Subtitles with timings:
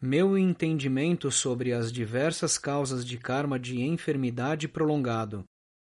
[0.00, 5.42] Meu entendimento sobre as diversas causas de karma de enfermidade prolongado,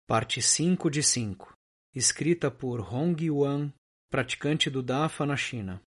[0.06, 1.52] parte 5 de 5,
[1.92, 3.72] escrita por Hong Yuan,
[4.08, 5.82] praticante do Dafa na China.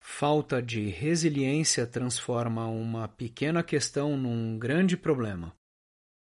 [0.00, 5.52] Falta de resiliência transforma uma pequena questão num grande problema.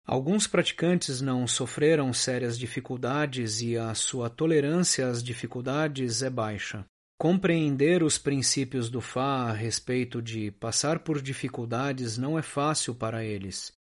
[0.03, 6.87] Alguns praticantes não sofreram sérias dificuldades e a sua tolerância às dificuldades é baixa.
[7.19, 13.25] Compreender os princípios do Fá a respeito de passar por dificuldades não é fácil para
[13.25, 13.73] eles,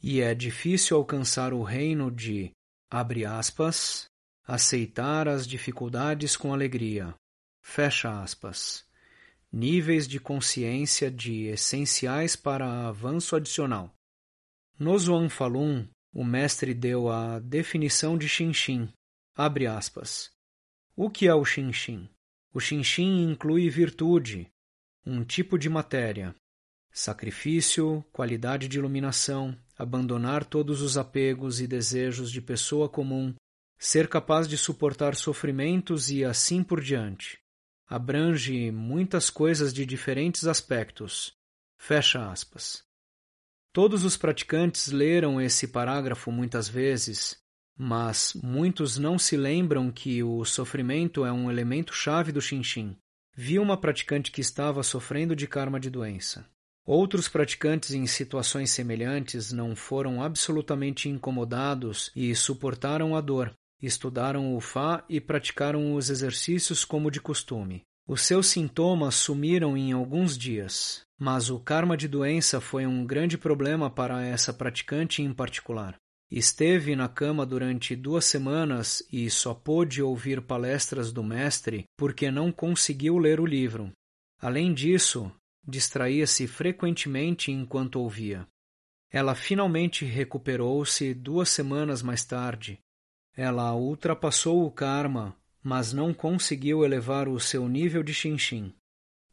[0.00, 2.52] e é difícil alcançar o reino de,
[2.88, 4.06] abre aspas,
[4.46, 7.12] aceitar as dificuldades com alegria,
[7.64, 8.84] fecha aspas,
[9.52, 13.92] níveis de consciência de essenciais para avanço adicional.
[14.78, 18.88] No Zhuang Falun, o mestre deu a definição de Xinxin.
[19.36, 20.30] Abre aspas.
[20.94, 22.08] O que é o Xinxin?
[22.54, 24.48] O Xinxin inclui virtude,
[25.04, 26.32] um tipo de matéria,
[26.92, 33.34] sacrifício, qualidade de iluminação, abandonar todos os apegos e desejos de pessoa comum,
[33.76, 37.40] ser capaz de suportar sofrimentos e assim por diante.
[37.88, 41.36] Abrange muitas coisas de diferentes aspectos.
[41.76, 42.84] Fecha aspas.
[43.72, 47.36] Todos os praticantes leram esse parágrafo muitas vezes,
[47.76, 52.96] mas muitos não se lembram que o sofrimento é um elemento chave do Shinshin.
[53.36, 56.46] Vi uma praticante que estava sofrendo de karma de doença.
[56.86, 64.60] Outros praticantes em situações semelhantes não foram absolutamente incomodados e suportaram a dor, estudaram o
[64.60, 67.82] Fá e praticaram os exercícios como de costume.
[68.06, 73.38] Os seus sintomas sumiram em alguns dias, mas o karma de doença foi um grande
[73.38, 75.96] problema para essa praticante em particular.
[76.36, 82.50] Esteve na cama durante duas semanas e só pôde ouvir palestras do mestre porque não
[82.50, 83.92] conseguiu ler o livro.
[84.40, 85.30] Além disso,
[85.64, 88.48] distraía-se frequentemente enquanto ouvia.
[89.12, 92.80] Ela finalmente recuperou-se duas semanas mais tarde.
[93.36, 98.74] Ela ultrapassou o karma mas não conseguiu elevar o seu nível de Shinshin.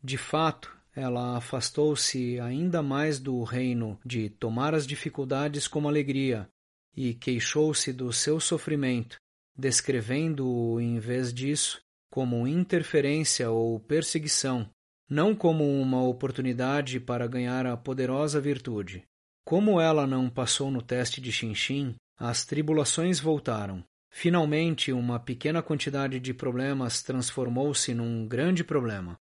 [0.02, 6.48] De fato, ela afastou-se ainda mais do reino de tomar as dificuldades como alegria
[6.96, 9.18] e queixou-se do seu sofrimento,
[9.58, 14.70] descrevendo-o, em vez disso, como interferência ou perseguição,
[15.10, 19.04] não como uma oportunidade para ganhar a poderosa virtude.
[19.46, 23.84] Como ela não passou no teste de Shinshin, as tribulações voltaram.
[24.10, 29.18] Finalmente, uma pequena quantidade de problemas transformou-se num grande problema.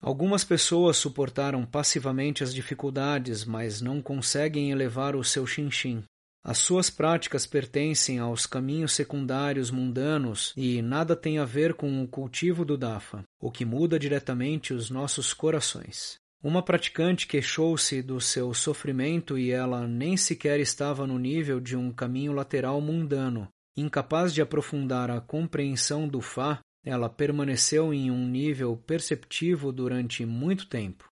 [0.00, 6.02] Algumas pessoas suportaram passivamente as dificuldades, mas não conseguem elevar o seu chinchim.
[6.42, 12.08] As suas práticas pertencem aos caminhos secundários mundanos e nada tem a ver com o
[12.08, 16.18] cultivo do Dafa, o que muda diretamente os nossos corações.
[16.42, 21.92] Uma praticante queixou-se do seu sofrimento e ela nem sequer estava no nível de um
[21.92, 23.46] caminho lateral mundano,
[23.76, 30.66] Incapaz de aprofundar a compreensão do Fá, ela permaneceu em um nível perceptivo durante muito
[30.66, 31.08] tempo.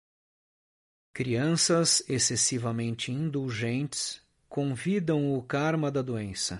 [1.14, 4.23] Crianças excessivamente indulgentes
[4.53, 6.59] convidam o karma da doença.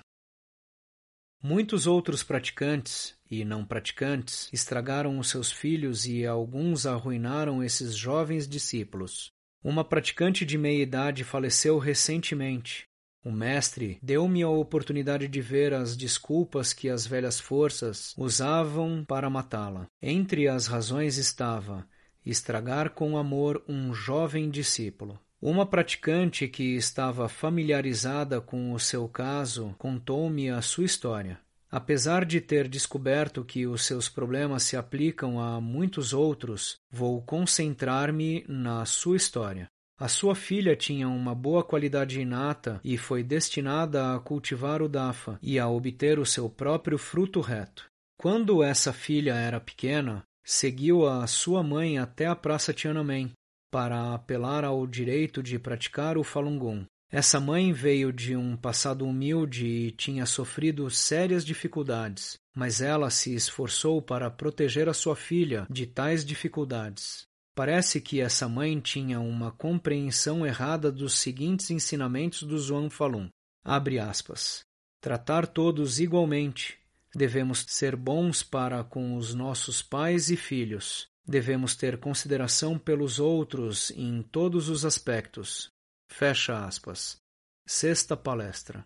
[1.40, 8.48] Muitos outros praticantes e não praticantes estragaram os seus filhos e alguns arruinaram esses jovens
[8.48, 9.30] discípulos.
[9.64, 12.88] Uma praticante de meia idade faleceu recentemente
[13.26, 19.30] o mestre deu-me a oportunidade de ver as desculpas que as velhas forças usavam para
[19.30, 19.88] matá-la.
[20.02, 21.88] Entre as razões estava
[22.26, 25.18] estragar com amor um jovem discípulo.
[25.46, 31.38] Uma praticante que estava familiarizada com o seu caso contou-me a sua história.
[31.70, 38.46] Apesar de ter descoberto que os seus problemas se aplicam a muitos outros, vou concentrar-me
[38.48, 39.68] na sua história.
[40.00, 45.38] A sua filha tinha uma boa qualidade inata e foi destinada a cultivar o dafa
[45.42, 47.88] e a obter o seu próprio fruto reto.
[48.18, 53.34] Quando essa filha era pequena, seguiu a sua mãe até a Praça Tiananmen
[53.74, 56.86] para apelar ao direito de praticar o Falun Gong.
[57.12, 63.34] Essa mãe veio de um passado humilde e tinha sofrido sérias dificuldades, mas ela se
[63.34, 67.26] esforçou para proteger a sua filha de tais dificuldades.
[67.56, 73.28] Parece que essa mãe tinha uma compreensão errada dos seguintes ensinamentos do Zhuang Falun.
[73.66, 74.64] Abre aspas.
[75.02, 76.78] Tratar todos igualmente.
[77.16, 81.12] Devemos ser bons para com os nossos pais e filhos.
[81.26, 85.70] Devemos ter consideração pelos outros em todos os aspectos.
[86.10, 87.18] Fecha aspas.
[87.66, 88.84] Sexta palestra.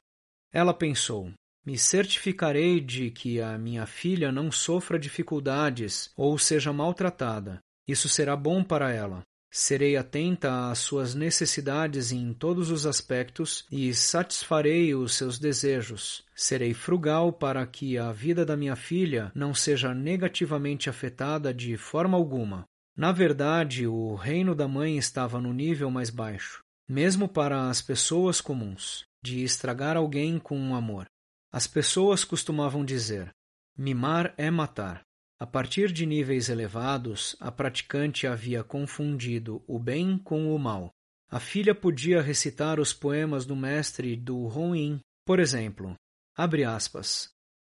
[0.53, 1.31] Ela pensou:
[1.65, 7.59] me certificarei de que a minha filha não sofra dificuldades ou seja maltratada.
[7.87, 9.21] Isso será bom para ela.
[9.59, 16.23] Serei atenta às suas necessidades em todos os aspectos e satisfarei os seus desejos.
[16.35, 22.15] Serei frugal para que a vida da minha filha não seja negativamente afetada de forma
[22.15, 22.65] alguma.
[22.95, 28.39] Na verdade, o reino da mãe estava no nível mais baixo, mesmo para as pessoas
[28.39, 31.07] comuns, de estragar alguém com amor.
[31.51, 33.31] As pessoas costumavam dizer:
[33.75, 35.06] mimar é matar.
[35.39, 40.91] A partir de níveis elevados, a praticante havia confundido o bem com o mal.
[41.29, 45.93] A filha podia recitar os poemas do mestre do Hong por exemplo,
[46.37, 47.29] abre aspas,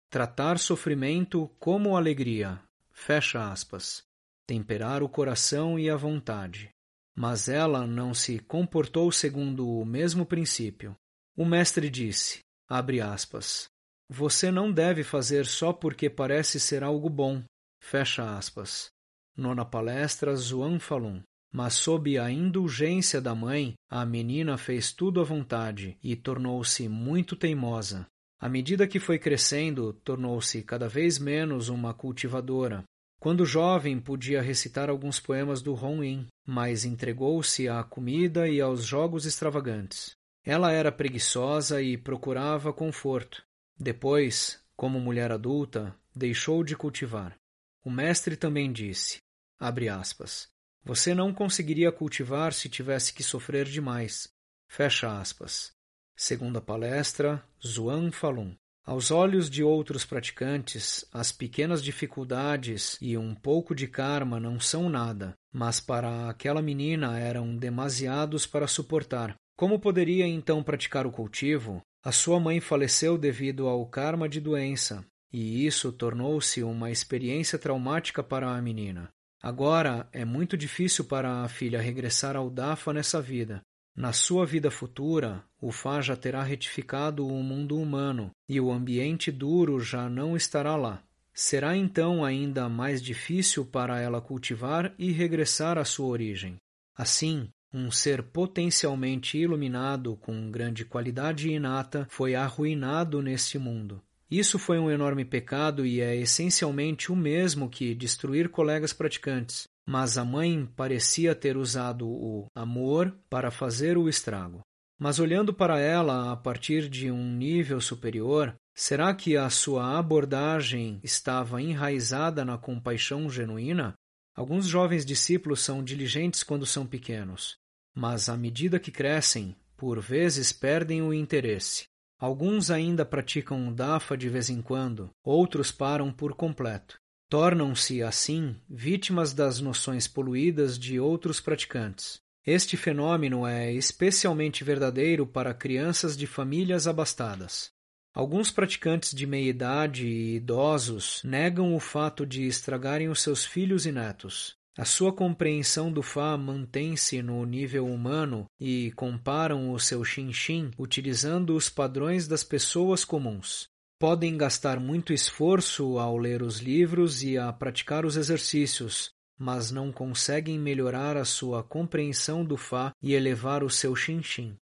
[0.10, 4.04] tratar sofrimento como alegria, fecha aspas,
[4.46, 6.70] temperar o coração e a vontade.
[7.16, 10.98] Mas ela não se comportou segundo o mesmo princípio.
[11.34, 13.70] O mestre disse, abre aspas,
[14.10, 17.42] você não deve fazer só porque parece ser algo bom.
[17.88, 18.90] Fecha aspas.
[19.38, 21.22] Nona palestra Zuan Falun.
[21.54, 27.36] Mas sob a indulgência da mãe, a menina fez tudo à vontade e tornou-se muito
[27.36, 28.08] teimosa.
[28.40, 32.84] À medida que foi crescendo, tornou-se cada vez menos uma cultivadora.
[33.20, 39.28] Quando jovem, podia recitar alguns poemas do Hong mas entregou-se à comida e aos jogos
[39.28, 40.16] extravagantes.
[40.44, 43.44] Ela era preguiçosa e procurava conforto.
[43.80, 47.38] Depois, como mulher adulta, deixou de cultivar.
[47.86, 49.20] O mestre também disse,
[49.60, 50.48] aspas,
[50.84, 54.28] você não conseguiria cultivar se tivesse que sofrer demais.
[54.68, 55.72] Fecha aspas.
[56.18, 58.56] Segundo a palestra, Zuan Falun.
[58.84, 64.90] Aos olhos de outros praticantes, as pequenas dificuldades e um pouco de karma não são
[64.90, 69.36] nada, mas para aquela menina eram demasiados para suportar.
[69.56, 71.82] Como poderia então praticar o cultivo?
[72.04, 75.06] A sua mãe faleceu devido ao karma de doença,
[75.38, 79.10] e isso tornou-se uma experiência traumática para a menina.
[79.44, 83.62] Agora é muito difícil para a filha regressar ao Dafa nessa vida.
[83.94, 89.30] Na sua vida futura, o Fá já terá retificado o mundo humano e o ambiente
[89.30, 91.04] duro já não estará lá.
[91.34, 96.56] Será então ainda mais difícil para ela cultivar e regressar à sua origem.
[96.96, 104.02] Assim, um ser potencialmente iluminado com grande qualidade inata foi arruinado neste mundo.
[104.30, 110.18] Isso foi um enorme pecado e é essencialmente o mesmo que destruir colegas praticantes, mas
[110.18, 114.62] a mãe parecia ter usado o amor para fazer o estrago.
[114.98, 121.00] Mas olhando para ela a partir de um nível superior, será que a sua abordagem
[121.04, 123.94] estava enraizada na compaixão genuína?
[124.36, 127.58] Alguns jovens discípulos são diligentes quando são pequenos,
[127.94, 131.86] mas à medida que crescem, por vezes perdem o interesse.
[132.18, 136.98] Alguns ainda praticam o dafa de vez em quando, outros param por completo.
[137.30, 142.20] Tornam-se, assim, vítimas das noções poluídas de outros praticantes.
[142.46, 147.72] Este fenômeno é especialmente verdadeiro para crianças de famílias abastadas.
[148.14, 153.86] Alguns praticantes de meia idade e idosos negam o fato de estragarem os seus filhos
[153.86, 154.56] e netos.
[154.78, 161.56] A sua compreensão do Fá mantém-se no nível humano e comparam o seu Xin utilizando
[161.56, 163.70] os padrões das pessoas comuns.
[163.98, 169.94] Podem gastar muito esforço ao ler os livros e a praticar os exercícios, mas não
[169.94, 174.22] conseguem melhorar a sua compreensão do Fá e elevar o seu Xin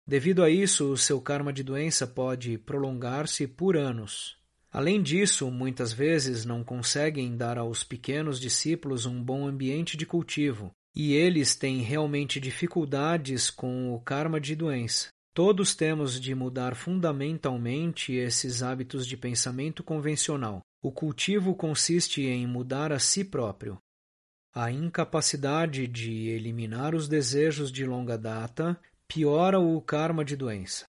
[0.07, 4.37] Devido a isso, o seu karma de doença pode prolongar-se por anos.
[4.73, 10.71] Além disso, muitas vezes não conseguem dar aos pequenos discípulos um bom ambiente de cultivo,
[10.95, 15.09] e eles têm realmente dificuldades com o karma de doença.
[15.35, 20.63] Todos temos de mudar fundamentalmente esses hábitos de pensamento convencional.
[20.83, 23.79] O cultivo consiste em mudar a si próprio.
[24.55, 30.87] A incapacidade de eliminar os desejos de longa data piora o karma de doença.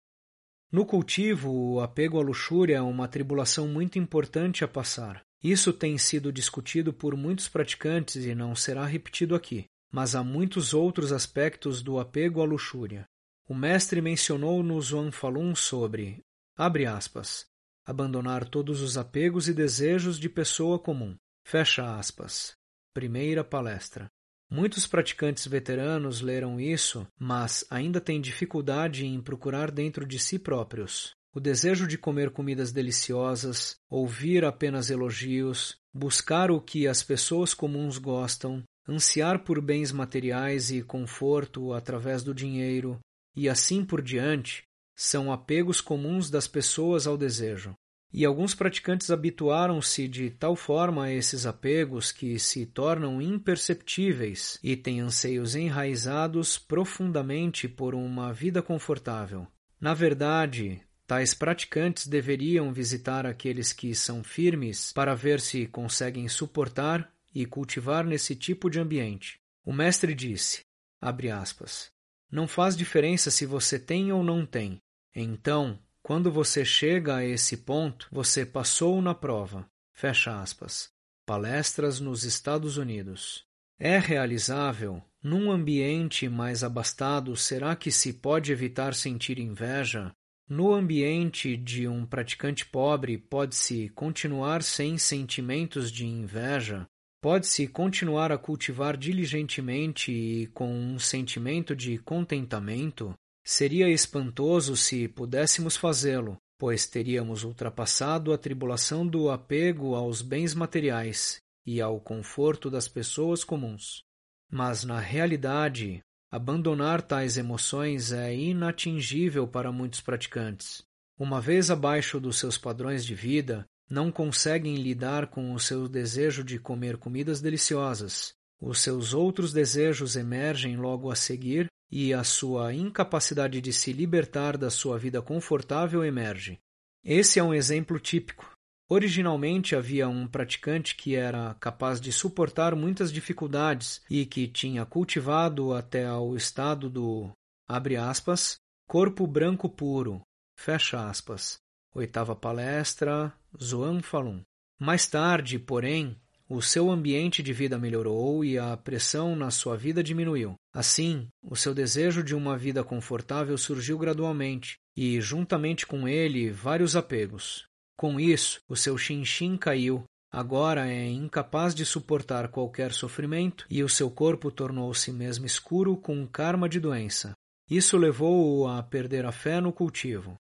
[0.74, 5.22] No cultivo, o apego à luxúria é uma tribulação muito importante a passar.
[5.40, 10.74] Isso tem sido discutido por muitos praticantes e não será repetido aqui, mas há muitos
[10.74, 13.06] outros aspectos do apego à luxúria.
[13.48, 16.18] O mestre mencionou no Zhuang Falun sobre,
[16.56, 17.46] abre aspas,
[17.86, 21.14] abandonar todos os apegos e desejos de pessoa comum.
[21.46, 22.56] Fecha aspas.
[22.92, 24.10] Primeira palestra.
[24.50, 31.14] Muitos praticantes veteranos leram isso, mas ainda têm dificuldade em procurar dentro de si próprios.
[31.34, 37.98] O desejo de comer comidas deliciosas, ouvir apenas elogios, buscar o que as pessoas comuns
[37.98, 43.00] gostam, ansiar por bens materiais e conforto através do dinheiro,
[43.34, 44.62] e assim por diante,
[44.94, 47.74] são apegos comuns das pessoas ao desejo.
[48.16, 54.76] E alguns praticantes habituaram-se de tal forma a esses apegos que se tornam imperceptíveis e
[54.76, 59.48] têm anseios enraizados profundamente por uma vida confortável.
[59.80, 67.12] Na verdade, tais praticantes deveriam visitar aqueles que são firmes para ver se conseguem suportar
[67.34, 69.40] e cultivar nesse tipo de ambiente.
[69.64, 70.60] O mestre disse,
[71.02, 71.90] aspas,
[72.30, 74.78] não faz diferença se você tem ou não tem.
[75.12, 79.66] Então, quando você chega a esse ponto, você passou na prova.
[79.94, 80.90] Fecha aspas.
[81.24, 83.46] Palestras nos Estados Unidos.
[83.78, 85.02] É realizável?
[85.22, 90.12] Num ambiente mais abastado, será que se pode evitar sentir inveja?
[90.46, 96.86] No ambiente de um praticante pobre, pode-se continuar sem sentimentos de inveja?
[97.22, 103.14] Pode-se continuar a cultivar diligentemente e com um sentimento de contentamento?
[103.46, 111.36] Seria espantoso se pudéssemos fazê-lo, pois teríamos ultrapassado a tribulação do apego aos bens materiais
[111.66, 114.02] e ao conforto das pessoas comuns.
[114.50, 120.82] Mas, na realidade, abandonar tais emoções é inatingível para muitos praticantes.
[121.18, 126.42] Uma vez abaixo dos seus padrões de vida, não conseguem lidar com o seu desejo
[126.42, 128.32] de comer comidas deliciosas.
[128.58, 134.58] Os seus outros desejos emergem logo a seguir e a sua incapacidade de se libertar
[134.58, 136.58] da sua vida confortável emerge.
[137.04, 138.50] Esse é um exemplo típico.
[138.90, 145.72] Originalmente havia um praticante que era capaz de suportar muitas dificuldades e que tinha cultivado
[145.72, 147.30] até ao estado do,
[147.68, 148.56] aspas,
[148.88, 150.20] corpo branco puro,
[150.58, 151.58] fecha aspas.
[151.94, 153.32] Oitava palestra,
[153.62, 154.42] Zoan Falun.
[154.80, 160.02] Mais tarde, porém, o seu ambiente de vida melhorou e a pressão na sua vida
[160.02, 160.54] diminuiu.
[160.72, 166.94] Assim, o seu desejo de uma vida confortável surgiu gradualmente e, juntamente com ele, vários
[166.96, 167.66] apegos.
[167.96, 170.04] Com isso, o seu chinchim caiu.
[170.30, 176.14] Agora é incapaz de suportar qualquer sofrimento e o seu corpo tornou-se mesmo escuro com
[176.14, 177.32] um karma de doença.
[177.70, 180.34] Isso levou-o a perder a fé no cultivo.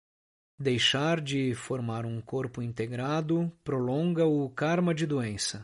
[0.58, 5.62] Deixar de formar um corpo integrado prolonga o karma de doença.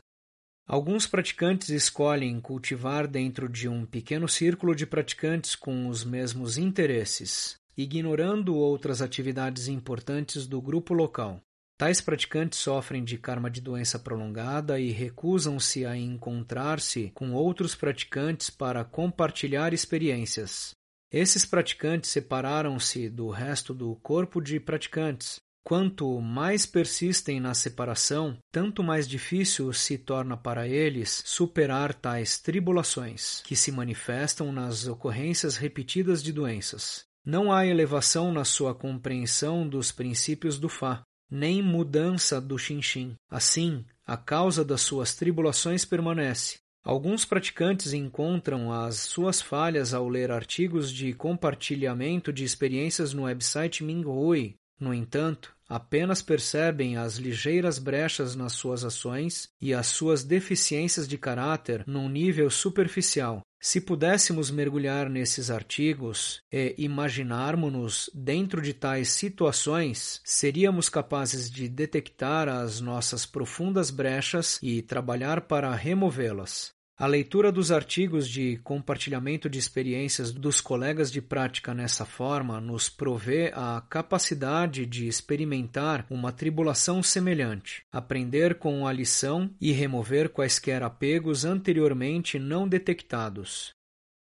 [0.68, 7.56] Alguns praticantes escolhem cultivar dentro de um pequeno círculo de praticantes com os mesmos interesses,
[7.78, 11.42] ignorando outras atividades importantes do grupo local.
[11.78, 18.50] Tais praticantes sofrem de karma de doença prolongada e recusam-se a encontrar-se com outros praticantes
[18.50, 20.72] para compartilhar experiências.
[21.10, 28.82] Esses praticantes separaram-se do resto do corpo de praticantes, Quanto mais persistem na separação, tanto
[28.82, 36.24] mais difícil se torna para eles superar tais tribulações, que se manifestam nas ocorrências repetidas
[36.24, 37.04] de doenças.
[37.26, 43.18] Não há elevação na sua compreensão dos princípios do Fá, nem mudança do Xinxin.
[43.30, 46.60] Assim, a causa das suas tribulações permanece.
[46.82, 53.84] Alguns praticantes encontram as suas falhas ao ler artigos de compartilhamento de experiências no website
[53.84, 54.56] Minghui.
[54.80, 61.18] No entanto, apenas percebem as ligeiras brechas nas suas ações e as suas deficiências de
[61.18, 63.42] caráter num nível superficial.
[63.60, 72.48] Se pudéssemos mergulhar nesses artigos e imaginarmos-nos dentro de tais situações, seríamos capazes de detectar
[72.48, 76.77] as nossas profundas brechas e trabalhar para removê-las.
[77.00, 82.89] A leitura dos artigos de compartilhamento de experiências dos colegas de prática nessa forma nos
[82.89, 90.82] provê a capacidade de experimentar uma tribulação semelhante, aprender com a lição e remover quaisquer
[90.82, 93.70] apegos anteriormente não detectados.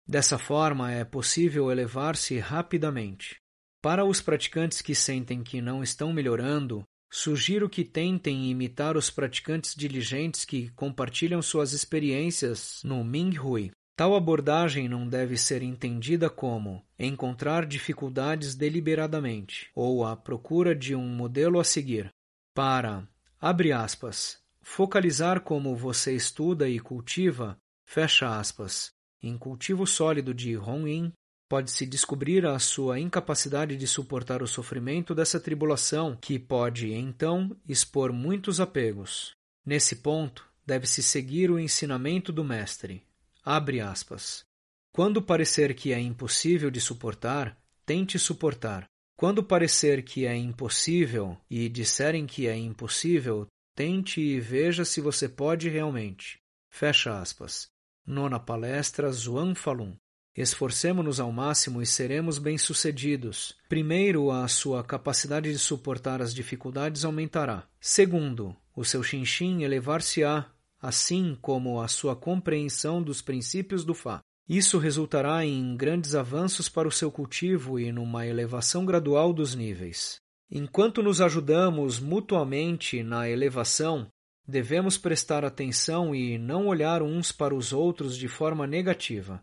[0.05, 3.37] Dessa forma, é possível elevar-se rapidamente.
[3.81, 9.73] Para os praticantes que sentem que não estão melhorando, Sugiro que tentem imitar os praticantes
[9.75, 13.71] diligentes que compartilham suas experiências no Minghui.
[13.95, 21.07] Tal abordagem não deve ser entendida como encontrar dificuldades deliberadamente ou a procura de um
[21.07, 22.09] modelo a seguir.
[22.53, 23.07] Para,
[23.39, 28.91] abre aspas, focalizar como você estuda e cultiva, fecha aspas,
[29.23, 31.13] em cultivo sólido de Hong
[31.47, 38.11] pode-se descobrir a sua incapacidade de suportar o sofrimento dessa tribulação, que pode, então, expor
[38.11, 39.31] muitos apegos.
[39.65, 43.03] Nesse ponto, deve-se seguir o ensinamento do Mestre.
[43.43, 44.43] Abre aspas.
[44.91, 48.85] Quando parecer que é impossível de suportar, tente suportar.
[49.17, 55.29] Quando parecer que é impossível e disserem que é impossível, tente e veja se você
[55.29, 56.39] pode realmente.
[56.69, 57.67] Fecha aspas.
[58.05, 59.95] Nona palestra Zhuang Falun.
[60.35, 63.55] Esforcemo-nos ao máximo e seremos bem-sucedidos.
[63.69, 67.63] Primeiro, a sua capacidade de suportar as dificuldades aumentará.
[67.79, 70.47] Segundo, o seu xinxin elevar-se-á,
[70.81, 74.19] assim como a sua compreensão dos princípios do Fá.
[74.47, 80.19] Isso resultará em grandes avanços para o seu cultivo e numa elevação gradual dos níveis.
[80.51, 84.07] Enquanto nos ajudamos mutuamente na elevação,
[84.45, 89.41] devemos prestar atenção e não olhar uns para os outros de forma negativa.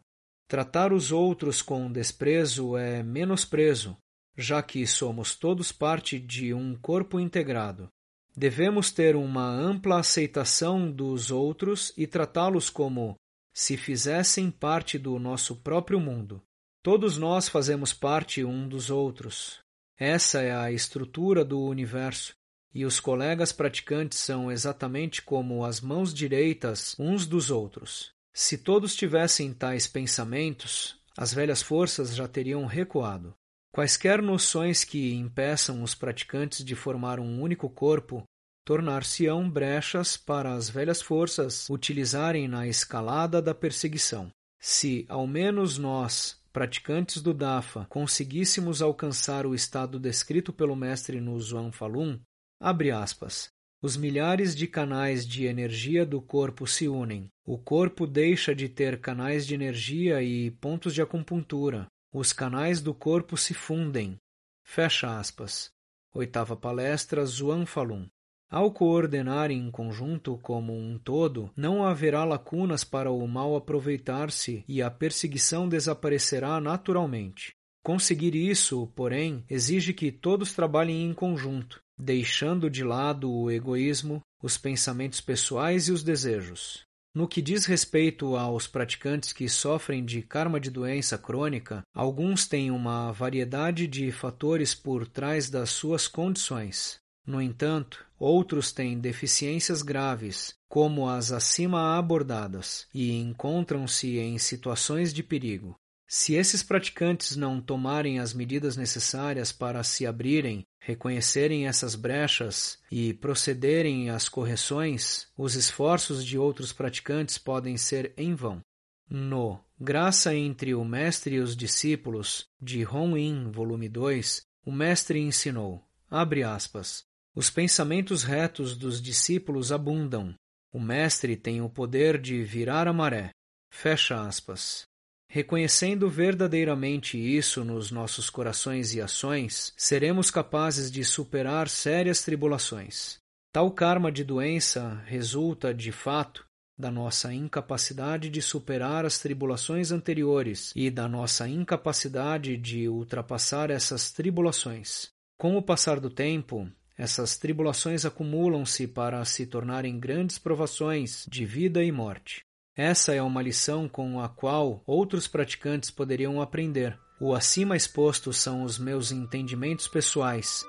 [0.53, 3.97] Tratar os outros com desprezo é menosprezo,
[4.37, 7.89] já que somos todos parte de um corpo integrado.
[8.37, 13.17] Devemos ter uma ampla aceitação dos outros e tratá-los como
[13.51, 16.43] se fizessem parte do nosso próprio mundo.
[16.83, 19.59] Todos nós fazemos parte um dos outros.
[19.99, 22.35] Essa é a estrutura do universo,
[22.75, 28.13] e os colegas praticantes são exatamente como as mãos direitas uns dos outros.
[28.35, 33.35] Se todos tivessem tais pensamentos, as velhas forças já teriam recuado.
[33.75, 38.25] Quaisquer noções que impeçam os praticantes de formar um único corpo
[38.65, 44.31] tornar-se-ão brechas para as velhas forças utilizarem na escalada da perseguição.
[44.61, 51.39] Se, ao menos nós, praticantes do Dafa, conseguíssemos alcançar o estado descrito pelo mestre no
[51.41, 52.21] Zhuang Falun,
[52.61, 53.51] abre aspas,
[53.83, 57.29] os milhares de canais de energia do corpo se unem.
[57.45, 61.89] O corpo deixa de ter canais de energia e pontos de acupuntura.
[62.13, 64.17] Os canais do corpo se fundem.
[64.63, 65.73] Fecha aspas.
[66.15, 68.07] Oitava palestra Zhuang Falun.
[68.49, 74.81] Ao coordenar em conjunto como um todo, não haverá lacunas para o mal aproveitar-se e
[74.81, 77.57] a perseguição desaparecerá naturalmente.
[77.83, 84.57] Conseguir isso, porém, exige que todos trabalhem em conjunto, deixando de lado o egoísmo, os
[84.57, 86.85] pensamentos pessoais e os desejos.
[87.15, 92.71] No que diz respeito aos praticantes que sofrem de karma de doença crônica, alguns têm
[92.71, 96.97] uma variedade de fatores por trás das suas condições.
[97.27, 105.23] No entanto, outros têm deficiências graves, como as acima abordadas, e encontram-se em situações de
[105.23, 105.77] perigo.
[106.15, 113.15] Se esses praticantes não tomarem as medidas necessárias para se abrirem, reconhecerem essas brechas e
[113.15, 118.61] procederem às correções, os esforços de outros praticantes podem ser em vão.
[119.09, 125.19] No Graça entre o Mestre e os Discípulos, de Hong Yin, volume 2, o Mestre
[125.19, 130.35] ensinou, abre aspas, os pensamentos retos dos discípulos abundam.
[130.71, 133.31] O Mestre tem o poder de virar a maré.
[133.71, 134.92] Fecha aspas.
[135.35, 143.17] Reconhecendo verdadeiramente isso nos nossos corações e ações, seremos capazes de superar sérias tribulações.
[143.51, 146.45] Tal karma de doença resulta, de fato,
[146.79, 154.11] da nossa incapacidade de superar as tribulações anteriores e da nossa incapacidade de ultrapassar essas
[154.11, 155.09] tribulações.
[155.39, 161.83] Com o passar do tempo, essas tribulações acumulam-se para se tornarem grandes provações de vida
[161.83, 162.43] e morte.
[162.77, 166.99] Essa é uma lição com a qual outros praticantes poderiam aprender.
[167.21, 170.65] O acima exposto são os meus entendimentos pessoais.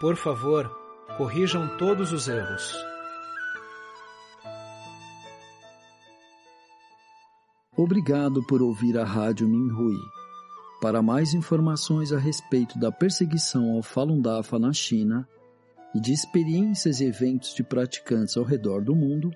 [0.00, 0.74] Por favor,
[1.18, 2.74] corrijam todos os erros.
[7.76, 9.98] Obrigado por ouvir a Rádio Minhui.
[10.80, 15.28] Para mais informações a respeito da perseguição ao Falun Dafa na China
[15.94, 19.30] e de experiências e eventos de praticantes ao redor do mundo,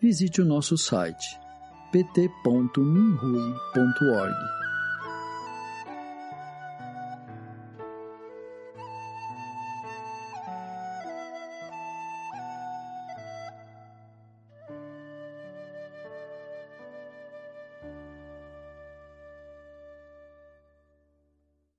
[0.00, 1.44] visite o nosso site
[1.92, 2.36] pt.minrui.org.